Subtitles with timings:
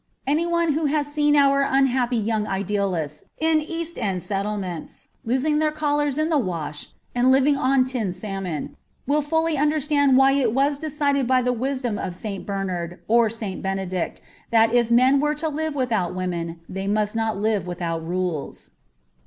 [0.25, 6.17] Anyone who has seen our unhappy young idealists in East End settlements losing their collars
[6.17, 8.75] in the wash and living on tinned salmon,
[9.05, 12.47] will fully understand why it was decided by the wisdom of St.
[12.47, 13.61] Bernard or St.
[13.61, 14.19] Benedict
[14.49, 18.71] that if men were to live without women, they must not live without rules.